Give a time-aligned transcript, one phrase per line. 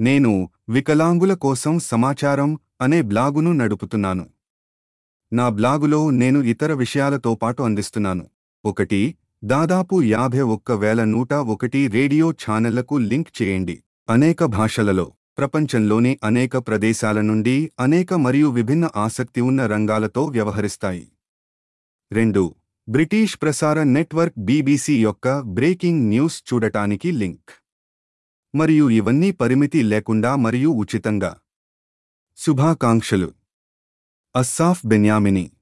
[0.00, 0.32] నేను
[0.68, 2.50] వికలాంగుల కోసం సమాచారం
[2.80, 4.26] అనే బ్లాగును నడుపుతున్నాను.
[5.32, 8.24] నా బ్లాగులో నేను ఇతర విషయాలతో పాటు అందిస్తున్నాను.
[8.64, 9.00] ఒకటి
[9.44, 13.76] దాదాపు యాభై ఒక్క వేల నూట ఒకటి రేడియో ఛానళ్ళకు లింక్ చేయండి.
[14.08, 15.06] అనేక భాషలలో
[15.38, 21.06] ప్రపంచంలోని అనేక ప్రదేశాల నుండి అనేక మరియు విభిన్న ఆసక్తి ఉన్న రంగాలతో వ్యవహరిస్తాయి.
[22.12, 22.54] రెండు
[22.88, 27.50] బ్రిటిష్ ప్రసార నెట్వర్క్ బీబీసీ యొక్క బ్రేకింగ్ న్యూస్ చూడటానికి లింక్.
[28.54, 31.36] మరియు ఇవన్నీ పరిమితి లేకుండా మరియు ఉచితంగా.
[32.36, 33.32] శుభాకాంక్షలు.
[34.36, 35.52] అస్సాఫ్ బెన్యామిని.